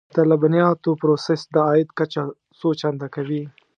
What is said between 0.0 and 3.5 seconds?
د لبنیاتو پروسس د عاید کچه څو چنده کوي.